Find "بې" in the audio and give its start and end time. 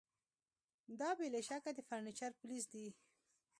1.17-1.27